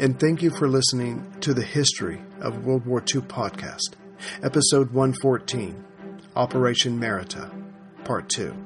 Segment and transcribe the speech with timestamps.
[0.00, 3.96] and thank you for listening to the History of World War II podcast,
[4.42, 5.84] episode 114
[6.34, 7.52] Operation Marita,
[8.02, 8.56] part 2.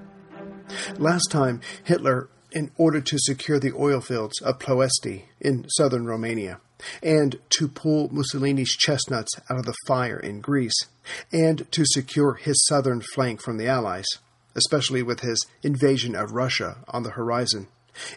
[0.96, 6.60] Last time, Hitler, in order to secure the oil fields of Ploesti in southern Romania,
[7.02, 10.87] and to pull Mussolini's chestnuts out of the fire in Greece,
[11.32, 14.06] and to secure his southern flank from the Allies,
[14.55, 17.66] especially with his invasion of Russia on the horizon,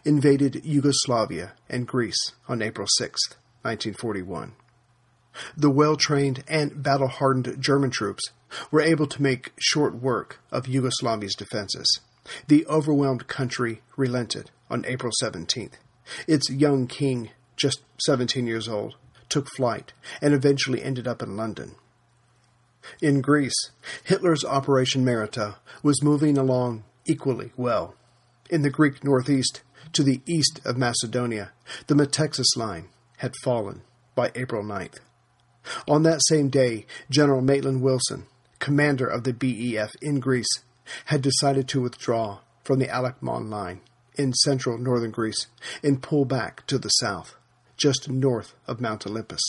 [0.03, 3.19] invaded Yugoslavia and Greece on April 6,
[3.61, 4.53] 1941.
[5.55, 8.31] The well trained and battle hardened German troops
[8.71, 11.99] were able to make short work of Yugoslavia's defenses.
[12.47, 15.73] The overwhelmed country relented on April 17th.
[16.27, 18.95] Its young king, just 17 years old,
[19.29, 21.75] took flight and eventually ended up in London.
[23.01, 23.71] In Greece,
[24.03, 27.95] Hitler's Operation Marita was moving along equally well.
[28.49, 29.61] In the Greek northeast,
[29.93, 31.51] to the east of Macedonia,
[31.87, 33.81] the Metaxas line had fallen
[34.15, 34.99] by April 9th.
[35.87, 38.25] On that same day, General Maitland Wilson,
[38.59, 40.63] commander of the BEF in Greece,
[41.05, 43.81] had decided to withdraw from the Alakmon line
[44.15, 45.47] in central northern Greece
[45.83, 47.35] and pull back to the south,
[47.75, 49.41] just north of Mount Olympus.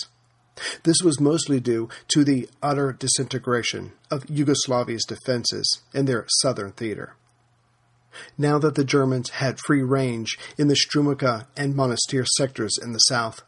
[0.83, 7.15] This was mostly due to the utter disintegration of Yugoslavia's defenses in their southern theater.
[8.37, 12.99] Now that the Germans had free range in the Strumica and Monastir sectors in the
[12.99, 13.43] south,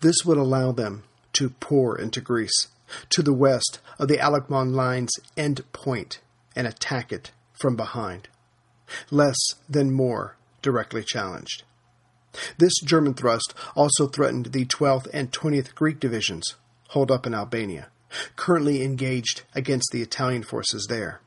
[0.00, 1.04] this would allow them
[1.34, 2.68] to pour into Greece,
[3.10, 6.20] to the west of the Alakmon line's end point,
[6.54, 8.28] and attack it from behind.
[9.10, 9.36] Less
[9.68, 11.64] than more directly challenged.
[12.58, 16.54] This German thrust also threatened the 12th and 20th Greek divisions,
[16.88, 17.88] holed up in Albania,
[18.36, 21.20] currently engaged against the Italian forces there.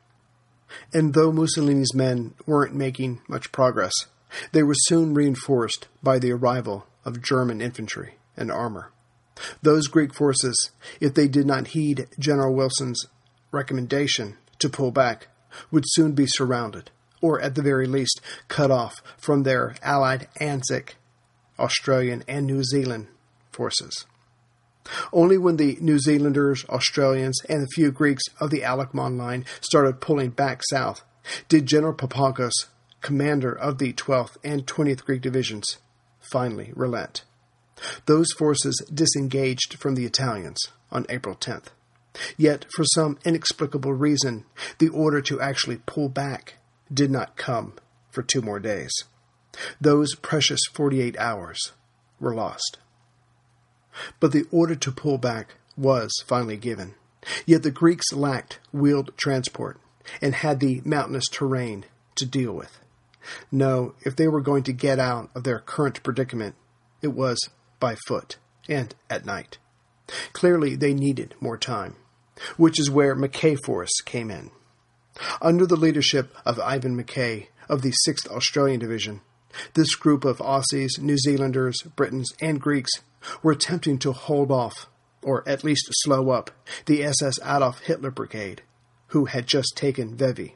[0.93, 3.93] And though Mussolini's men weren't making much progress,
[4.51, 8.91] they were soon reinforced by the arrival of German infantry and armor.
[9.61, 13.05] Those Greek forces, if they did not heed General Wilson's
[13.51, 15.27] recommendation to pull back,
[15.71, 16.91] would soon be surrounded,
[17.21, 20.95] or at the very least cut off from their allied Anzac,
[21.57, 23.07] Australian, and New Zealand
[23.51, 24.05] forces.
[25.11, 30.01] Only when the New Zealanders, Australians, and a few Greeks of the Alakmon line started
[30.01, 31.03] pulling back south
[31.47, 32.53] did General Papagos,
[33.01, 35.77] commander of the 12th and 20th Greek divisions,
[36.19, 37.23] finally relent.
[38.05, 40.59] Those forces disengaged from the Italians
[40.91, 41.67] on April 10th.
[42.37, 44.45] Yet, for some inexplicable reason,
[44.79, 46.55] the order to actually pull back
[46.91, 47.73] did not come
[48.09, 48.91] for two more days.
[49.79, 51.71] Those precious 48 hours
[52.19, 52.77] were lost.
[54.19, 56.95] But the order to pull back was finally given.
[57.45, 59.79] Yet the Greeks lacked wheeled transport
[60.21, 62.79] and had the mountainous terrain to deal with.
[63.51, 66.55] No, if they were going to get out of their current predicament,
[67.01, 67.37] it was
[67.79, 68.37] by foot
[68.67, 69.57] and at night.
[70.33, 71.95] Clearly, they needed more time,
[72.57, 74.51] which is where Mackay Force came in.
[75.41, 79.21] Under the leadership of Iven Mackay of the 6th Australian Division,
[79.73, 82.91] this group of Aussies, New Zealanders, Britons, and Greeks
[83.41, 84.87] were attempting to hold off,
[85.21, 86.51] or at least slow up,
[86.85, 88.61] the SS Adolf Hitler Brigade,
[89.07, 90.53] who had just taken Vevi,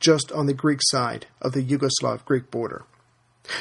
[0.00, 2.84] just on the Greek side of the Yugoslav Greek border.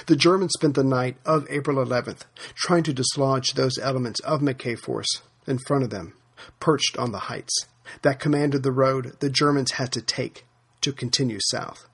[0.08, 2.22] The Germans spent the night of April 11th
[2.56, 6.14] trying to dislodge those elements of Mackay force in front of them,
[6.60, 7.54] perched on the heights,
[8.02, 10.46] that commanded the road the Germans had to take
[10.82, 11.86] to continue south.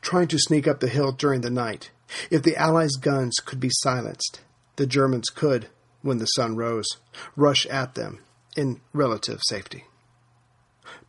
[0.00, 1.90] Trying to sneak up the hill during the night,
[2.30, 4.40] if the Allies' guns could be silenced,
[4.76, 5.68] the Germans could,
[6.02, 6.86] when the sun rose,
[7.36, 8.20] rush at them
[8.56, 9.84] in relative safety.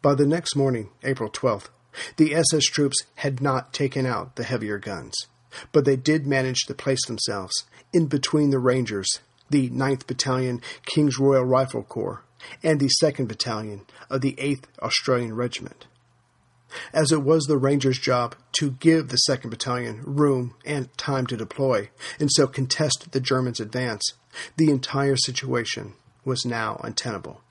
[0.02, 1.70] By the next morning, April 12th,
[2.18, 5.16] the SS troops had not taken out the heavier guns,
[5.72, 9.20] but they did manage to place themselves in between the Rangers,
[9.50, 12.24] the 9th Battalion King's Royal Rifle Corps,
[12.64, 15.86] and the 2nd Battalion of the 8th Australian Regiment
[16.94, 21.38] as it was the Rangers' job to give the 2nd Battalion room and time to
[21.38, 21.90] deploy,
[22.20, 24.14] and so contest the Germans' advance,
[24.58, 25.94] the entire situation
[26.26, 27.42] was now untenable.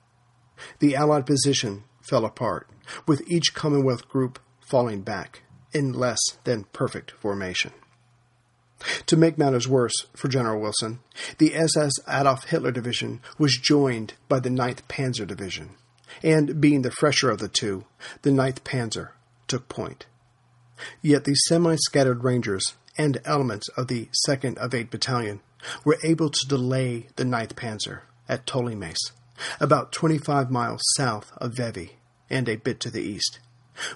[0.79, 2.69] The Allied position fell apart,
[3.07, 5.43] with each Commonwealth group falling back
[5.73, 7.71] in less than perfect formation.
[9.05, 10.99] To make matters worse for General Wilson,
[11.37, 15.77] the SS Adolf Hitler Division was joined by the 9th Panzer Division
[16.21, 17.85] and being the fresher of the two,
[18.21, 19.09] the 9th Panzer
[19.47, 20.05] took point.
[21.01, 25.41] Yet the semi scattered Rangers and elements of the 2nd of 8 Battalion
[25.83, 29.11] were able to delay the 9th Panzer at Ptolemais,
[29.59, 31.91] about 25 miles south of Vevi
[32.29, 33.39] and a bit to the east,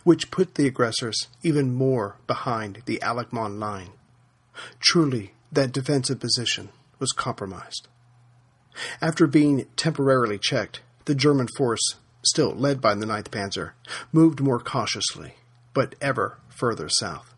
[0.04, 3.92] which put the aggressors even more behind the Alakmon line.
[4.80, 6.70] Truly, that defensive position
[7.00, 7.88] was compromised.
[9.02, 11.96] After being temporarily checked, the German force,
[12.28, 13.72] still led by the 9th Panzer,
[14.12, 15.36] moved more cautiously,
[15.74, 17.34] but ever further south.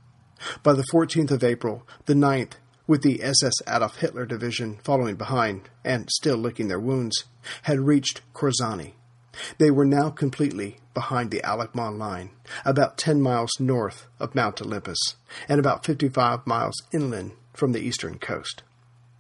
[0.64, 2.54] By the 14th of April, the 9th,
[2.88, 7.26] with the SS Adolf Hitler Division following behind and still licking their wounds,
[7.64, 8.94] had reached Kozani.
[9.58, 12.32] They were now completely behind the Alakman line,
[12.66, 14.98] about 10 miles north of Mount Olympus,
[15.48, 18.64] and about 55 miles inland from the eastern coast.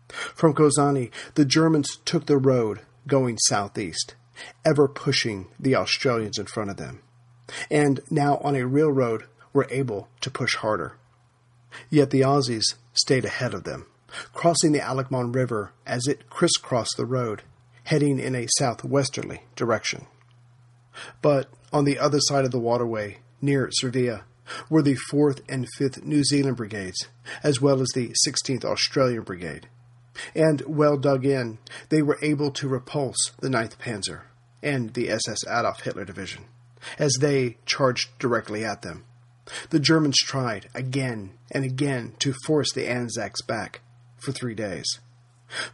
[0.09, 4.15] From Kozani, the Germans took the road going southeast,
[4.65, 7.01] ever pushing the Australians in front of them,
[7.69, 10.97] and now on a real road were able to push harder.
[11.89, 13.85] Yet the Aussies stayed ahead of them,
[14.33, 17.43] crossing the Alakman River as it crisscrossed the road,
[17.85, 20.07] heading in a southwesterly direction.
[21.21, 24.23] But on the other side of the waterway, near Servia,
[24.69, 27.07] were the 4th and 5th New Zealand Brigades,
[27.43, 29.67] as well as the 16th Australian Brigade.
[30.35, 31.59] And well dug in,
[31.89, 34.23] they were able to repulse the 9th Panzer
[34.61, 36.45] and the SS Adolf Hitler Division,
[36.97, 39.05] as they charged directly at them.
[39.69, 43.81] The Germans tried again and again to force the Anzacs back
[44.17, 44.99] for three days.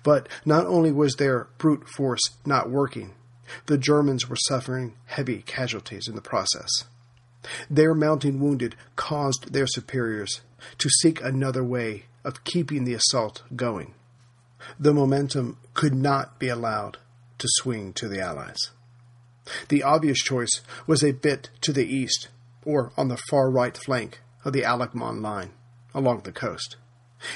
[0.03, 3.13] But not only was their brute force not working,
[3.65, 6.69] the Germans were suffering heavy casualties in the process.
[7.69, 10.41] Their mounting wounded caused their superiors
[10.77, 13.93] to seek another way of keeping the assault going.
[14.79, 16.97] The momentum could not be allowed
[17.37, 18.71] to swing to the Allies.
[19.69, 22.29] The obvious choice was a bit to the east,
[22.63, 25.51] or on the far right flank of the Alakman line,
[25.93, 26.77] along the coast.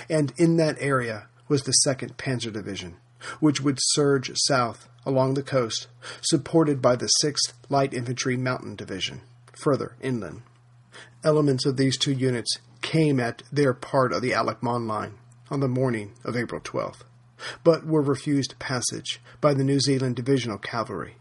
[0.09, 2.97] And in that area was the 2nd Panzer Division,
[3.39, 5.87] which would surge south along the coast,
[6.21, 9.21] supported by the 6th Light Infantry Mountain Division,
[9.53, 10.41] further inland.
[11.23, 15.13] Elements of these two units came at their part of the Alakman line
[15.49, 17.01] on the morning of April 12th,
[17.63, 21.15] but were refused passage by the New Zealand Divisional Cavalry.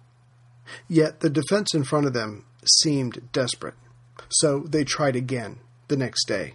[0.89, 2.45] Yet the defense in front of them
[2.81, 3.75] seemed desperate,
[4.29, 6.55] so they tried again the next day.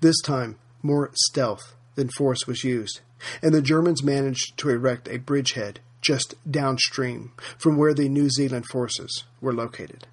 [0.00, 3.00] This time, more stealth than force was used,
[3.42, 8.66] and the Germans managed to erect a bridgehead just downstream from where the New Zealand
[8.66, 10.06] forces were located.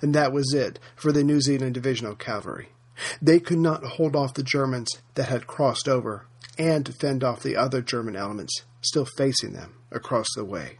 [0.00, 2.70] And that was it for the New Zealand Divisional Cavalry.
[3.20, 6.26] They could not hold off the Germans that had crossed over
[6.58, 10.78] and fend off the other German elements still facing them across the way.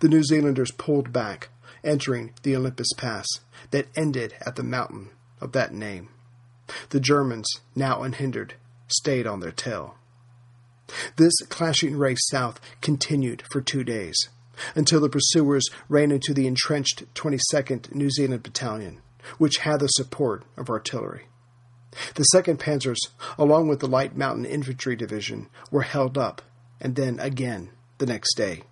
[0.00, 1.48] The New Zealanders pulled back,
[1.84, 3.26] entering the Olympus Pass
[3.70, 5.10] that ended at the mountain
[5.40, 6.08] of that name.
[6.90, 8.54] The Germans, now unhindered,
[8.88, 9.96] stayed on their tail.
[11.16, 14.16] This clashing race south continued for two days,
[14.74, 19.02] until the pursuers ran into the entrenched 22nd New Zealand Battalion,
[19.38, 21.26] which had the support of artillery.
[22.14, 22.98] The 2nd Panzers,
[23.38, 26.42] along with the Light Mountain Infantry Division, were held up,
[26.80, 28.64] and then again the next day.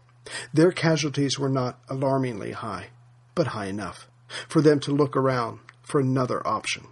[0.53, 2.89] Their casualties were not alarmingly high,
[3.35, 4.09] but high enough
[4.49, 6.87] for them to look around for another option.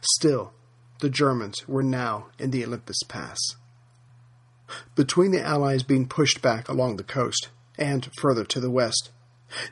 [0.00, 0.52] Still,
[1.00, 3.38] the Germans were now in the Olympus Pass.
[4.94, 9.10] Between the Allies being pushed back along the coast and further to the west,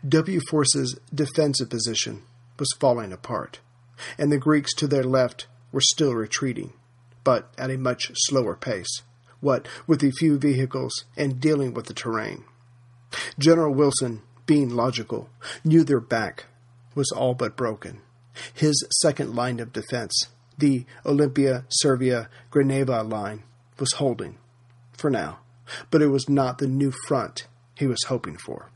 [0.06, 2.22] W Force's defensive position
[2.60, 3.58] was falling apart,
[4.16, 6.72] and the Greeks to their left were still retreating,
[7.24, 9.02] but at a much slower pace,
[9.40, 12.44] what with the few vehicles and dealing with the terrain.
[13.38, 15.28] General Wilson, being logical,
[15.64, 16.46] knew their back
[16.94, 18.00] was all but broken.
[18.54, 23.42] His second line of defense, the Olympia Servia Grevena line,
[23.78, 24.38] was holding,
[24.92, 25.38] for now,
[25.90, 28.70] but it was not the new front he was hoping for.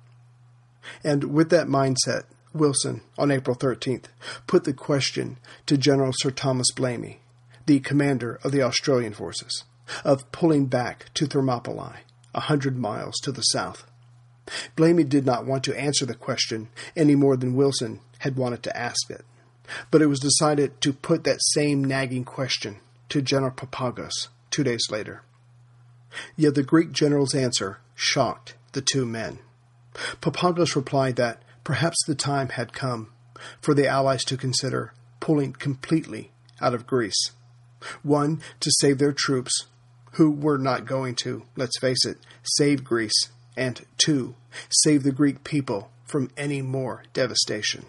[1.02, 2.24] And with that mindset,
[2.54, 4.04] Wilson, on April 13th,
[4.46, 7.18] put the question to General Sir Thomas Blamey,
[7.66, 9.64] the commander of the Australian forces,
[10.04, 13.84] of pulling back to Thermopylae, a hundred miles to the south.
[14.76, 18.76] Blamey did not want to answer the question any more than Wilson had wanted to
[18.76, 19.24] ask it,
[19.90, 22.76] but it was decided to put that same nagging question
[23.08, 25.22] to General Papagos two days later.
[26.36, 29.38] Yet the Greek general's answer shocked the two men.
[30.20, 33.08] Papagos replied that perhaps the time had come
[33.60, 36.30] for the Allies to consider pulling completely
[36.60, 37.30] out of Greece.
[38.02, 39.66] One, to save their troops,
[40.12, 44.34] who were not going to, let's face it, save Greece, and two,
[44.70, 47.86] save the Greek people from any more devastation.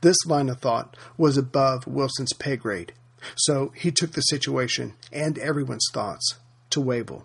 [0.00, 2.92] This line of thought was above Wilson's pay grade,
[3.36, 6.36] so he took the situation and everyone's thoughts
[6.70, 7.24] to Wavell.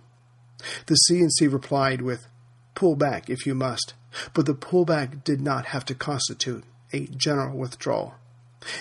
[0.88, 2.28] The CNC replied with,
[2.78, 3.96] Pull back if you must,
[4.36, 8.14] but the pullback did not have to constitute a general withdrawal.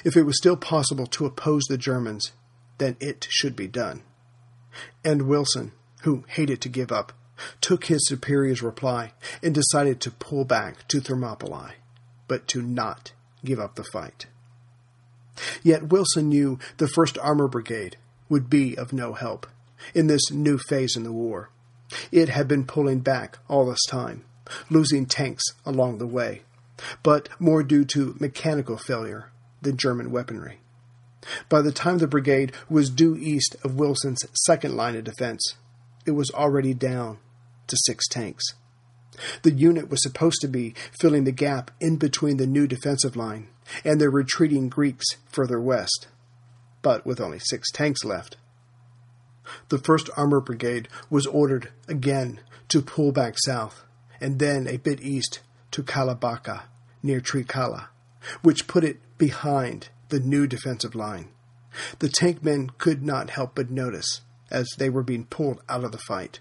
[0.05, 2.33] If it was still possible to oppose the Germans,
[2.77, 4.03] then it should be done.
[5.03, 5.73] And Wilson,
[6.03, 7.15] who hated to give up,
[7.63, 11.77] took his superior's reply and decided to pull back to Thermopylae,
[12.29, 13.13] but to not
[13.47, 14.27] give up the fight.
[15.63, 17.97] Yet Wilson knew the 1st Armor Brigade
[18.29, 19.47] would be of no help
[19.95, 21.49] in this new phase in the war.
[22.11, 24.25] It had been pulling back all this time,
[24.71, 26.43] losing tanks along the way,
[27.03, 29.31] but more due to mechanical failure
[29.63, 30.61] than German weaponry.
[31.49, 35.55] By the time the brigade was due east of Wilson's second line of defense,
[36.05, 37.19] it was already down
[37.67, 38.45] to six tanks.
[39.43, 43.49] The unit was supposed to be filling the gap in between the new defensive line
[43.85, 46.07] and the retreating Greeks further west,
[46.83, 48.37] but with only six tanks left.
[49.69, 53.85] The 1st Armor Brigade was ordered again to pull back south
[54.21, 55.41] and then a bit east
[55.73, 56.63] to Kalabaka
[57.03, 57.89] near Trikala,
[58.43, 61.29] which put it behind the new defensive line.
[61.99, 65.93] The tank men could not help but notice as they were being pulled out of
[65.93, 66.41] the fight.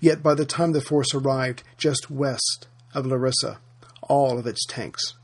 [0.00, 3.58] Yet by the time the force arrived just west of Larissa,
[4.02, 5.14] all of its tanks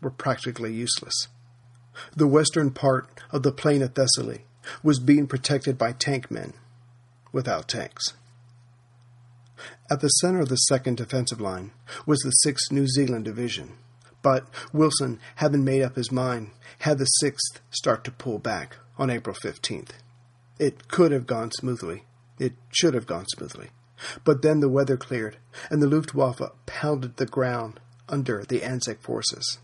[0.00, 1.28] were practically useless.
[2.14, 4.44] The western part of the plain of Thessaly
[4.82, 6.54] was being protected by tank men
[7.32, 8.14] without tanks.
[9.90, 11.72] At the center of the second defensive line
[12.04, 13.78] was the 6th New Zealand Division,
[14.22, 19.10] but Wilson, having made up his mind, had the 6th start to pull back on
[19.10, 19.90] April 15th.
[20.58, 22.04] It could have gone smoothly.
[22.38, 23.68] It should have gone smoothly.
[24.24, 25.38] But then the weather cleared,
[25.70, 29.58] and the Luftwaffe pounded the ground under the Anzac forces.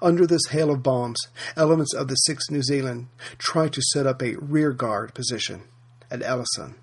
[0.00, 1.18] Under this hail of bombs,
[1.56, 5.62] elements of the 6th New Zealand tried to set up a rear guard position
[6.10, 6.74] at Elasson,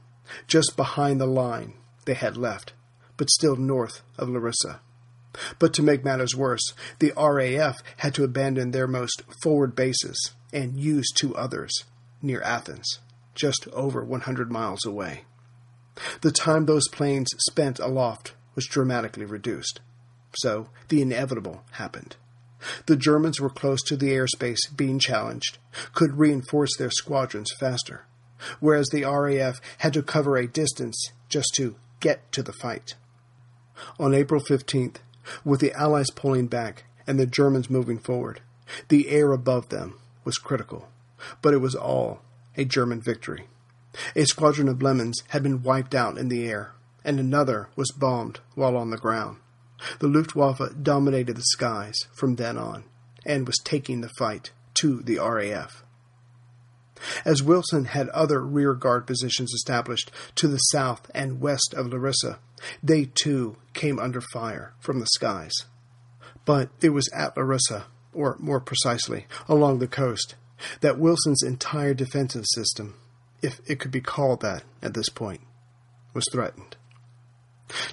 [0.48, 1.74] just behind the line
[2.06, 2.74] they had left,
[3.18, 4.80] but still north of Larissa.
[5.58, 10.80] But to make matters worse, the RAF had to abandon their most forward bases and
[10.80, 11.86] use two others
[12.22, 13.00] near Athens,
[13.34, 15.24] just over 100 miles away.
[16.22, 19.80] The time those planes spent aloft was dramatically reduced.
[20.36, 22.16] So the inevitable happened.
[22.86, 25.58] The Germans were close to the airspace being challenged,
[25.94, 28.06] could reinforce their squadrons faster,
[28.60, 32.96] whereas the RAF had to cover a distance just to get to the fight.
[34.00, 34.98] On April 15th,
[35.44, 38.42] with the Allies pulling back and the Germans moving forward,
[38.90, 40.90] the air above them was critical,
[41.42, 42.22] but it was all
[42.56, 43.48] a German victory.
[44.16, 48.40] A squadron of Blenheims had been wiped out in the air, and another was bombed
[48.56, 49.38] while on the ground.
[50.00, 52.84] The Luftwaffe dominated the skies from then on
[53.26, 55.84] and was taking the fight to the RAF.
[57.26, 62.40] As Wilson had other rearguard positions established to the south and west of Larissa,
[62.82, 65.54] they too came under fire from the skies.
[66.46, 70.36] But it was at Larissa, or more precisely, along the coast,
[70.82, 72.96] that Wilson's entire defensive system,
[73.42, 75.42] if it could be called that at this point,
[76.14, 76.78] was threatened.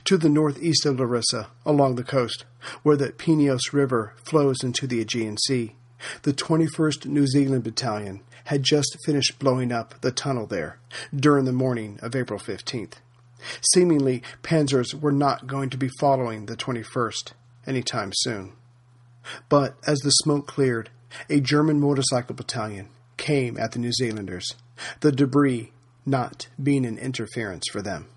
[0.04, 2.44] To the northeast of Larissa, along the coast,
[2.82, 5.74] where the Peneus River flows into the Aegean Sea,
[6.22, 10.78] the 21st New Zealand Battalion had just finished blowing up the tunnel there
[11.14, 12.94] during the morning of April 15th.
[13.74, 17.32] Seemingly, panzers were not going to be following the 21st
[17.66, 18.52] any time soon.
[19.48, 20.90] But as the smoke cleared,
[21.28, 24.54] a German motorcycle battalion came at the New Zealanders,
[25.00, 25.72] the debris
[26.06, 28.08] not being an interference for them.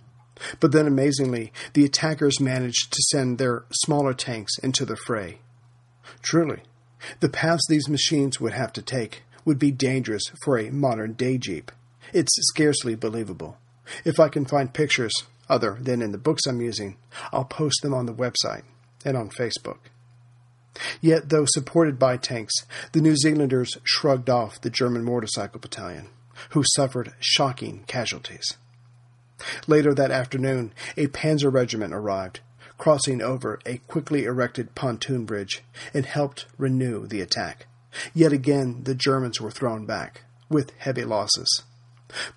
[0.59, 5.39] But then, amazingly, the attackers managed to send their smaller tanks into the fray.
[6.21, 6.61] Truly,
[7.19, 11.37] the paths these machines would have to take would be dangerous for a modern day
[11.37, 11.71] Jeep.
[12.13, 13.57] It's scarcely believable.
[14.05, 15.13] If I can find pictures
[15.49, 16.97] other than in the books I'm using,
[17.31, 18.63] I'll post them on the website
[19.03, 19.79] and on Facebook.
[21.01, 22.53] Yet, though supported by tanks,
[22.93, 26.09] the New Zealanders shrugged off the German motorcycle battalion,
[26.49, 28.57] who suffered shocking casualties.
[29.67, 32.39] Later that afternoon, a panzer regiment arrived,
[32.77, 35.63] crossing over a quickly erected pontoon bridge,
[35.93, 37.67] and helped renew the attack.
[38.13, 41.63] Yet again, the Germans were thrown back, with heavy losses.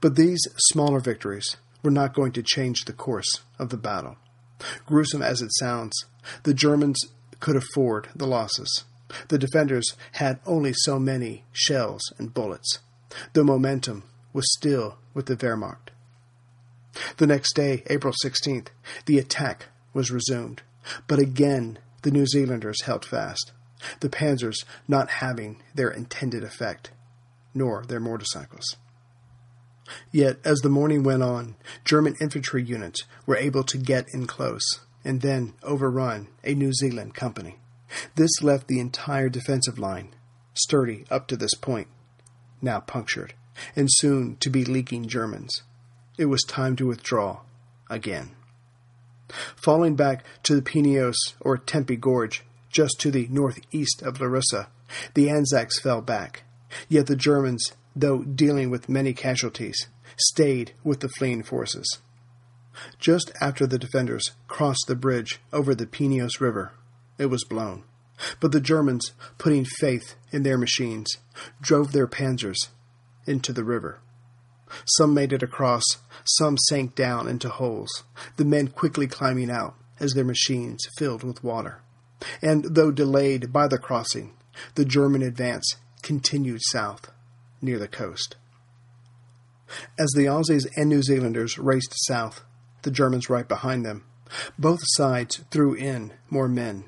[0.00, 4.16] But these smaller victories were not going to change the course of the battle.
[4.86, 6.06] Gruesome as it sounds,
[6.42, 7.00] the Germans
[7.40, 8.84] could afford the losses.
[9.28, 12.80] The defenders had only so many shells and bullets.
[13.34, 15.90] The momentum was still with the Wehrmacht.
[17.16, 18.68] The next day, April 16th,
[19.06, 20.62] the attack was resumed,
[21.06, 23.52] but again the New Zealanders held fast,
[24.00, 26.90] the panzers not having their intended effect,
[27.54, 28.76] nor their motorcycles.
[30.10, 34.80] Yet, as the morning went on, German infantry units were able to get in close
[35.04, 37.56] and then overrun a New Zealand company.
[38.16, 40.14] This left the entire defensive line,
[40.54, 41.86] sturdy up to this point,
[42.60, 43.34] now punctured,
[43.76, 45.62] and soon to be leaking Germans.
[46.18, 47.40] It was time to withdraw
[47.90, 48.30] again.
[49.56, 54.68] Falling back to the Pineos or Tempe Gorge, just to the northeast of Larissa,
[55.14, 56.44] the Anzacs fell back.
[56.88, 61.98] Yet the Germans, though dealing with many casualties, stayed with the fleeing forces.
[62.98, 66.72] Just after the defenders crossed the bridge over the Pineos River,
[67.18, 67.84] it was blown.
[68.40, 71.18] But the Germans, putting faith in their machines,
[71.60, 72.68] drove their panzers
[73.26, 74.00] into the river.
[74.84, 75.84] Some made it across,
[76.24, 78.04] some sank down into holes,
[78.36, 81.82] the men quickly climbing out as their machines filled with water.
[82.42, 84.34] And though delayed by the crossing,
[84.74, 87.10] the German advance continued south
[87.60, 88.36] near the coast.
[89.98, 92.44] As the Aussies and New Zealanders raced south,
[92.82, 94.04] the Germans right behind them,
[94.58, 96.84] both sides threw in more men.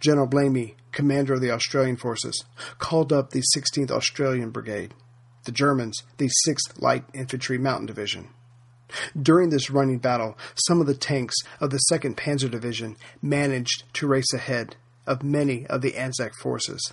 [0.00, 2.44] General Blamey, commander of the Australian forces,
[2.78, 4.94] called up the 16th Australian Brigade
[5.44, 8.28] the Germans the 6th Light Infantry Mountain Division.
[9.20, 14.08] During this running battle, some of the tanks of the 2nd Panzer Division managed to
[14.08, 16.92] race ahead of many of the Anzac forces.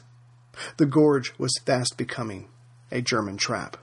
[0.78, 2.50] The gorge was fast becoming
[2.92, 3.78] a German trap.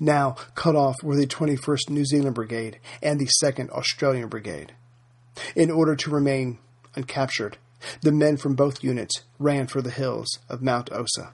[0.00, 4.72] Now cut off were the 21st New Zealand Brigade and the 2nd Australian Brigade.
[5.54, 6.58] In order to remain
[6.96, 7.54] uncaptured,
[8.02, 11.32] the men from both units ran for the hills of Mount Ossa.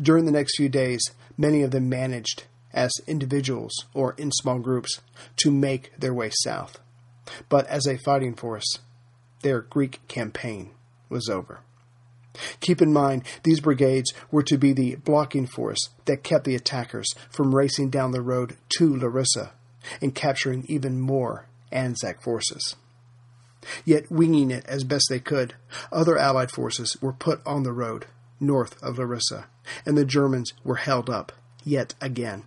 [0.00, 1.02] During the next few days,
[1.36, 5.00] many of them managed, as individuals or in small groups,
[5.36, 6.78] to make their way south.
[7.48, 8.78] But as a fighting force,
[9.42, 10.70] their Greek campaign
[11.08, 11.60] was over.
[12.60, 17.14] Keep in mind, these brigades were to be the blocking force that kept the attackers
[17.30, 19.52] from racing down the road to Larissa
[20.00, 22.76] and capturing even more Anzac forces.
[23.84, 25.54] Yet, winging it as best they could,
[25.90, 28.06] other Allied forces were put on the road
[28.38, 29.46] north of Larissa,
[29.84, 31.32] and the Germans were held up
[31.64, 32.44] yet again.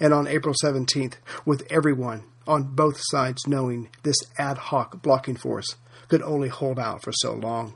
[0.00, 5.76] And on April 17th, with everyone on both sides knowing this ad hoc blocking force
[6.08, 7.74] could only hold out for so long,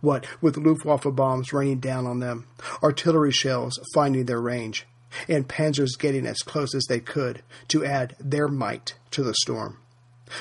[0.00, 2.46] what with Luftwaffe bombs raining down on them,
[2.82, 4.86] artillery shells finding their range,
[5.28, 9.78] and panzers getting as close as they could to add their might to the storm.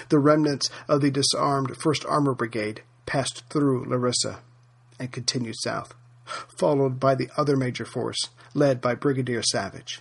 [0.09, 4.39] The remnants of the disarmed 1st Armor Brigade passed through Larissa
[4.99, 5.93] and continued south
[6.25, 9.99] followed by the other major force, led by Brigadier Savige.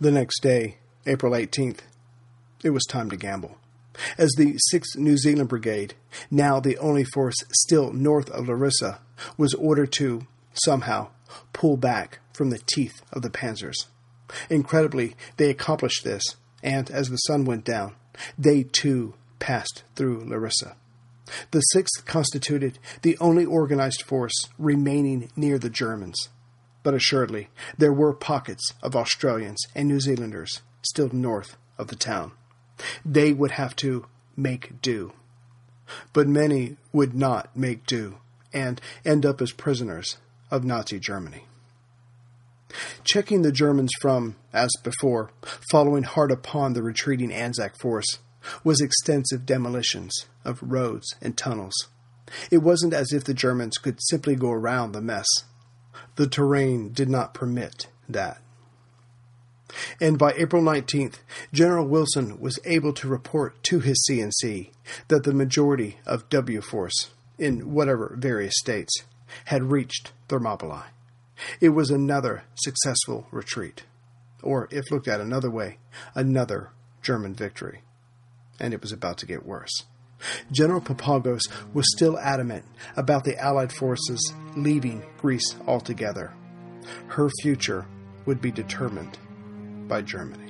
[0.00, 1.80] The next day, April 18th,
[2.62, 3.56] it was time to gamble.
[4.16, 5.94] As the 6th New Zealand Brigade,
[6.30, 9.00] now the only force still north of Larissa,
[9.36, 11.08] was ordered to, somehow,
[11.52, 13.86] pull back from the teeth of the panzers.
[14.48, 16.22] Incredibly, they accomplished this,
[16.62, 17.94] and as the sun went down,
[18.38, 20.76] they too passed through Larissa.
[21.50, 26.28] The 6th constituted the only organized force remaining near the Germans.
[26.82, 32.32] But assuredly, there were pockets of Australians and New Zealanders still north of the town.
[33.04, 35.12] They would have to make do.
[36.12, 38.18] But many would not make do
[38.52, 40.18] and end up as prisoners
[40.50, 41.44] of Nazi Germany.
[43.04, 45.30] Checking the Germans from, as before,
[45.70, 48.18] following hard upon the retreating Anzac force,
[48.64, 51.88] was extensive demolitions of roads and tunnels.
[52.50, 55.26] It wasn't as if the Germans could simply go around the mess.
[56.16, 58.42] The terrain did not permit that.
[60.00, 61.16] And by April 19th,
[61.52, 64.70] General Wilson was able to report to his CNC
[65.08, 69.04] that the majority of W Force, in whatever various states,
[69.46, 70.86] had reached Thermopylae.
[71.60, 73.84] It was another successful retreat,
[74.42, 75.78] or, if looked at another way,
[76.14, 76.70] another
[77.02, 77.82] German victory
[78.58, 79.84] and it was about to get worse.
[80.50, 82.64] General Papagos was still adamant
[82.96, 86.32] about the Allied forces leaving Greece altogether.
[87.08, 87.86] Her future
[88.26, 89.18] would be determined
[89.88, 90.44] by Germany.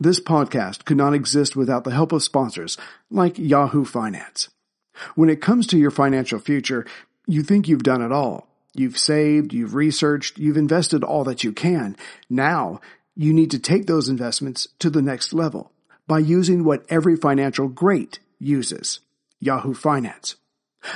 [0.00, 2.76] This podcast could not exist without the help of sponsors
[3.10, 4.50] like Yahoo Finance.
[5.14, 6.84] When it comes to your financial future,
[7.26, 11.52] you think you've done it all You've saved, you've researched, you've invested all that you
[11.52, 11.96] can.
[12.28, 12.80] Now
[13.14, 15.70] you need to take those investments to the next level
[16.06, 19.00] by using what every financial great uses
[19.40, 20.36] Yahoo Finance.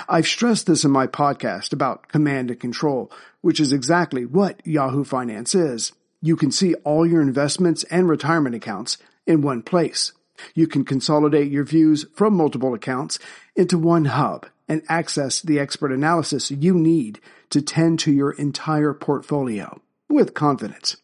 [0.09, 3.11] I've stressed this in my podcast about command and control,
[3.41, 5.93] which is exactly what Yahoo Finance is.
[6.21, 10.13] You can see all your investments and retirement accounts in one place.
[10.55, 13.19] You can consolidate your views from multiple accounts
[13.57, 18.93] into one hub and access the expert analysis you need to tend to your entire
[18.93, 20.97] portfolio with confidence.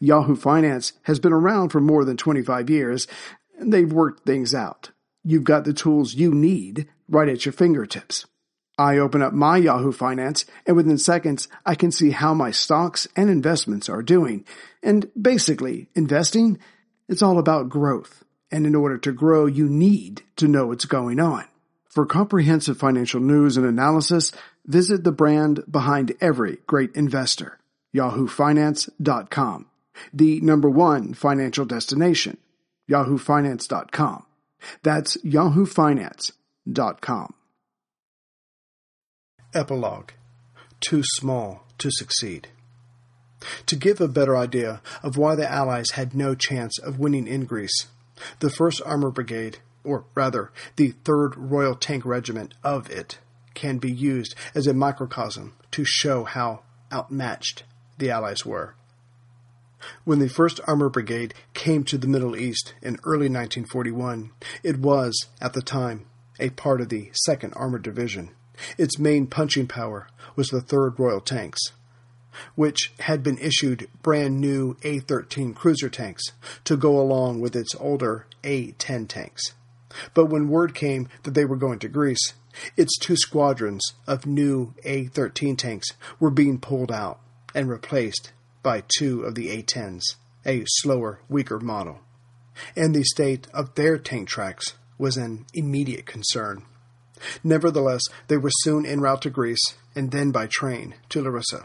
[0.00, 3.06] Yahoo Finance has been around for more than 25 years,
[3.58, 4.90] and they've worked things out.
[5.22, 8.26] You've got the tools you need right at your fingertips.
[8.76, 13.06] I open up my Yahoo Finance, and within seconds, I can see how my stocks
[13.14, 14.44] and investments are doing.
[14.82, 16.58] And basically, investing,
[17.08, 18.24] it's all about growth.
[18.50, 21.44] And in order to grow, you need to know what's going on.
[21.94, 24.32] For comprehensive financial news and analysis,
[24.66, 27.60] visit the brand behind every great investor,
[27.94, 29.66] yahoofinance.com.
[30.12, 32.38] The number one financial destination,
[32.90, 34.26] yahoofinance.com.
[34.82, 37.34] That's yahoofinance.com.
[39.54, 40.10] Epilogue
[40.80, 42.48] Too Small to Succeed.
[43.66, 47.44] To give a better idea of why the Allies had no chance of winning in
[47.44, 47.86] Greece,
[48.40, 53.18] the 1st Armor Brigade, or rather, the 3rd Royal Tank Regiment of it,
[53.54, 57.62] can be used as a microcosm to show how outmatched
[57.98, 58.74] the Allies were.
[60.04, 64.30] When the 1st Armor Brigade came to the Middle East in early 1941,
[64.62, 66.06] it was, at the time,
[66.40, 68.30] a part of the 2nd Armored Division.
[68.78, 71.60] Its main punching power was the 3rd Royal Tanks,
[72.54, 76.24] which had been issued brand new A 13 cruiser tanks
[76.64, 79.52] to go along with its older A 10 tanks.
[80.14, 82.34] But when word came that they were going to Greece,
[82.76, 85.88] its two squadrons of new A 13 tanks
[86.20, 87.20] were being pulled out
[87.54, 90.02] and replaced by two of the A 10s,
[90.46, 92.00] a slower, weaker model.
[92.76, 96.64] And the state of their tank tracks was an immediate concern.
[97.42, 101.64] Nevertheless, they were soon en route to Greece and then by train to Larissa.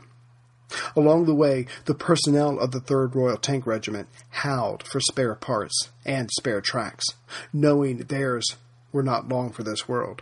[0.96, 5.90] Along the way, the personnel of the 3rd Royal Tank Regiment howled for spare parts
[6.06, 7.06] and spare tracks,
[7.52, 8.56] knowing theirs
[8.92, 10.22] were not long for this world.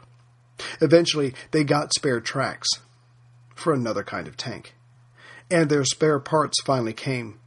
[0.82, 2.68] Eventually, they got spare tracks
[3.56, 4.76] for another kind of tank,
[5.52, 7.40] and their spare parts finally came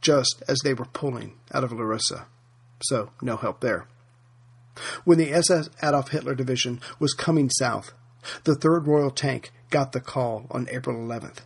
[0.00, 2.26] just as they were pulling out of Larissa,
[2.82, 3.86] so no help there.
[5.04, 7.92] When the SS Adolf Hitler Division was coming south,
[8.44, 11.38] the 3rd Royal Tank got the call on April 11th.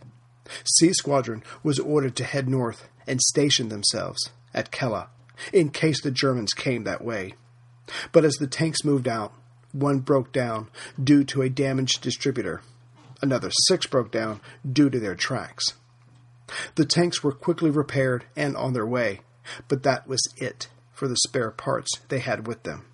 [0.65, 5.09] C Squadron was ordered to head north and station themselves at Kella
[5.53, 7.33] in case the Germans came that way.
[8.11, 9.33] But as the tanks moved out,
[9.71, 10.69] one broke down
[11.01, 12.61] due to a damaged distributor.
[13.21, 15.73] Another six broke down due to their tracks.
[16.75, 19.21] The tanks were quickly repaired and on their way,
[19.67, 22.85] but that was it for the spare parts they had with them.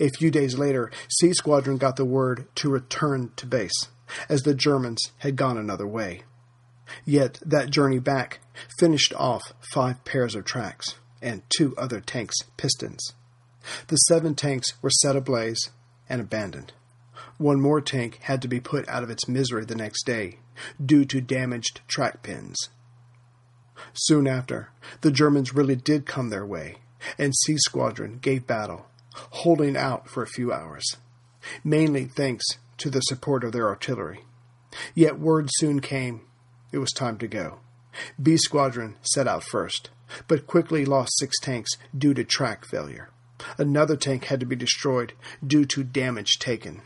[0.00, 3.88] A few days later, C Squadron got the word to return to base,
[4.28, 6.22] as the Germans had gone another way.
[7.04, 8.40] Yet that journey back
[8.78, 13.12] finished off five pairs of tracks and two other tanks' pistons.
[13.88, 15.70] The seven tanks were set ablaze
[16.08, 16.72] and abandoned.
[17.38, 20.38] One more tank had to be put out of its misery the next day
[20.84, 22.56] due to damaged track pins.
[23.92, 24.70] Soon after,
[25.02, 26.76] the Germans really did come their way,
[27.18, 30.96] and C Squadron gave battle holding out for a few hours,
[31.64, 32.44] mainly thanks
[32.78, 34.24] to the support of their artillery.
[34.94, 36.22] Yet word soon came
[36.72, 37.58] it was time to go.
[38.22, 39.90] B Squadron set out first,
[40.28, 43.10] but quickly lost six tanks due to track failure.
[43.58, 45.12] Another tank had to be destroyed
[45.46, 46.82] due to damage taken.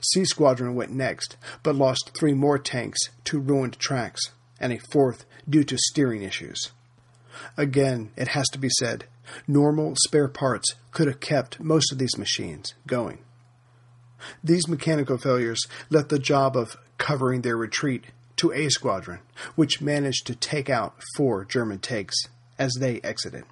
[0.00, 4.20] C Squadron went next, but lost three more tanks to ruined tracks,
[4.60, 6.70] and a fourth due to steering issues.
[7.56, 9.06] Again, it has to be said,
[9.48, 13.18] normal spare parts could have kept most of these machines going.
[14.44, 18.04] These mechanical failures left the job of covering their retreat
[18.36, 19.20] to A Squadron,
[19.54, 22.16] which managed to take out four German tanks
[22.58, 23.44] as they exited.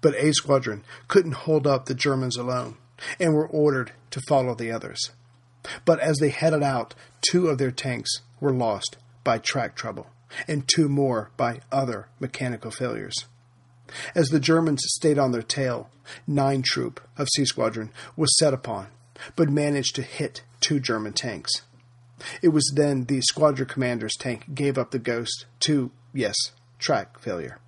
[0.00, 2.76] But A Squadron couldn't hold up the Germans alone
[3.18, 5.10] and were ordered to follow the others.
[5.84, 10.06] But as they headed out, two of their tanks were lost by track trouble
[10.46, 13.14] and two more by other mechanical failures.
[14.14, 15.90] As the Germans stayed on their tail,
[16.26, 18.88] 9 Troop of C Squadron was set upon,
[19.36, 21.50] but managed to hit two German tanks.
[22.42, 26.36] It was then the squadron commander's tank gave up the ghost to, yes,
[26.78, 27.58] track failure.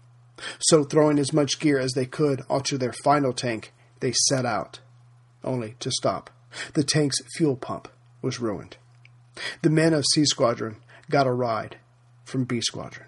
[0.58, 4.80] So, throwing as much gear as they could onto their final tank, they set out,
[5.44, 6.30] only to stop.
[6.74, 7.88] The tank's fuel pump
[8.20, 8.76] was ruined.
[9.62, 10.76] The men of C Squadron
[11.08, 11.76] got a ride
[12.24, 13.06] from B Squadron.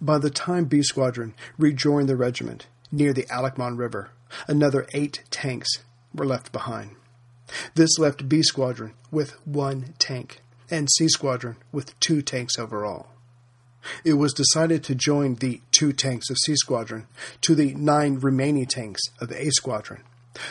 [0.00, 4.10] By the time B Squadron rejoined the regiment near the Alakman River,
[4.46, 5.68] another eight tanks
[6.14, 6.96] were left behind.
[7.74, 13.08] This left B Squadron with one tank and C Squadron with two tanks overall.
[14.04, 17.06] It was decided to join the two tanks of C Squadron
[17.42, 20.02] to the nine remaining tanks of A Squadron,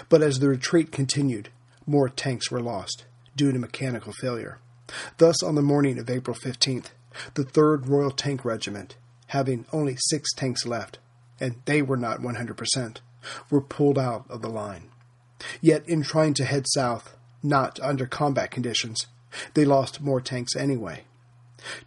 [0.10, 1.50] but as the retreat continued,
[1.86, 4.60] more tanks were lost due to mechanical failure.
[5.18, 6.88] Thus, on the morning of April 15th,
[7.34, 8.96] the 3rd Royal Tank Regiment
[9.28, 11.00] having only six tanks left,
[11.40, 12.98] and they were not 100%,
[13.50, 14.91] were pulled out of the line.
[15.62, 19.08] Yet, in trying to head south, not under combat conditions,
[19.54, 21.04] They lost more tanks anyway.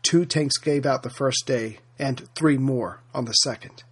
[0.02, 3.82] Two tanks gave out the first day, and three more on the second.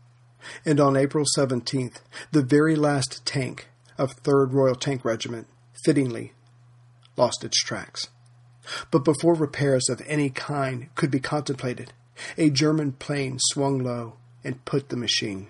[0.65, 2.01] And on April 17th,
[2.33, 5.47] the very last tank of 3rd Royal Tank Regiment,
[5.85, 6.33] fittingly,
[7.17, 8.09] lost its tracks.
[8.91, 11.93] But before repairs of any kind could be contemplated,
[12.37, 15.49] a German plane swung low and put the machine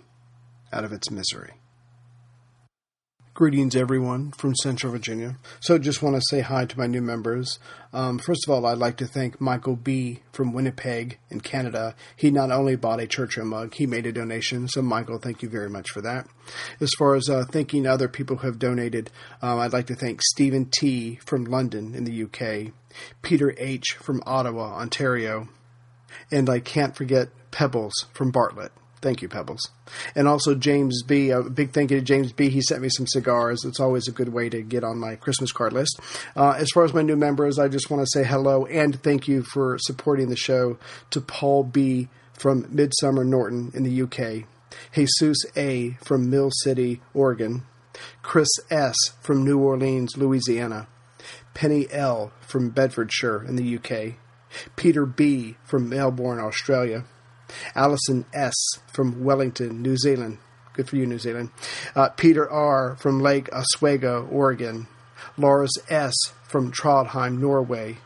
[0.73, 1.53] out of its misery.
[3.35, 5.39] Greetings, everyone from Central Virginia.
[5.59, 7.59] So, just want to say hi to my new members.
[7.91, 10.21] Um, first of all, I'd like to thank Michael B.
[10.33, 11.95] from Winnipeg in Canada.
[12.15, 14.69] He not only bought a Churchill mug, he made a donation.
[14.69, 16.29] So, Michael, thank you very much for that.
[16.79, 20.21] As far as uh, thanking other people who have donated, um, I'd like to thank
[20.21, 21.19] Stephen T.
[21.25, 22.75] from London in the UK,
[23.23, 23.97] Peter H.
[23.99, 25.49] from Ottawa, Ontario,
[26.31, 28.73] and I can't forget Pebbles from Bartlett.
[29.03, 29.69] Thank you, Pebbles.
[30.15, 31.31] And also James B.
[31.31, 32.49] A big thank you to James B.
[32.49, 33.65] He sent me some cigars.
[33.65, 35.99] It's always a good way to get on my Christmas card list.
[36.37, 39.27] Uh, as far as my new members, I just want to say hello and thank
[39.27, 40.79] you for supporting the show
[41.11, 42.09] to Paul B.
[42.33, 44.47] from Midsomer Norton in the UK,
[44.95, 45.99] Jesus A.
[46.01, 47.65] from Mill City, Oregon,
[48.23, 48.95] Chris S.
[49.21, 50.87] from New Orleans, Louisiana,
[51.55, 52.33] Penny L.
[52.41, 54.15] from Bedfordshire in the UK,
[54.77, 55.57] Peter B.
[55.65, 57.05] from Melbourne, Australia.
[57.75, 58.55] Allison S.
[58.93, 60.39] from Wellington, New Zealand.
[60.75, 61.51] Good for you, New Zealand.
[61.95, 62.97] Uh, Peter R.
[62.97, 64.87] from Lake Oswego, Oregon.
[65.37, 66.15] Lars S.
[66.45, 67.99] from Trondheim, Norway.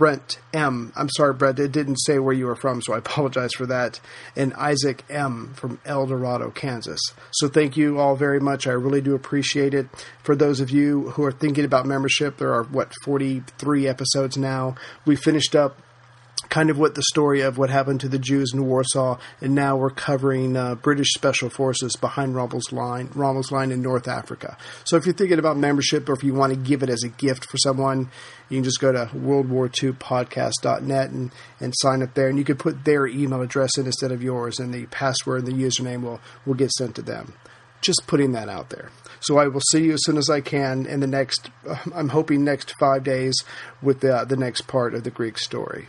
[0.00, 0.94] Brent M.
[0.96, 4.00] I'm sorry, Brent, it didn't say where you were from, so I apologize for that.
[4.34, 5.52] And Isaac M.
[5.54, 7.00] from El Dorado, Kansas.
[7.32, 8.66] So thank you all very much.
[8.66, 9.88] I really do appreciate it.
[10.22, 14.74] For those of you who are thinking about membership, there are, what, 43 episodes now.
[15.04, 15.76] We finished up
[16.50, 19.76] kind of what the story of what happened to the Jews in Warsaw, and now
[19.76, 24.58] we're covering uh, British special forces behind Rommel's line, Rommel's line in North Africa.
[24.84, 27.08] So if you're thinking about membership, or if you want to give it as a
[27.08, 28.10] gift for someone,
[28.48, 32.84] you can just go to worldwar2podcast.net and, and sign up there, and you can put
[32.84, 36.54] their email address in instead of yours, and the password and the username will will
[36.54, 37.32] get sent to them.
[37.80, 38.90] Just putting that out there.
[39.20, 41.50] So I will see you as soon as I can in the next.
[41.94, 43.36] I'm hoping next five days
[43.80, 45.88] with the the next part of the Greek story.